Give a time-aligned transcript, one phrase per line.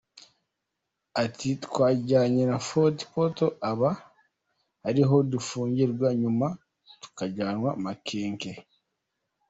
[1.23, 3.91] Ati “Twajyanwe Fort Portal aba
[4.89, 6.47] ariho dufungirwa nyuma
[7.15, 8.51] tujyanwa Makenke.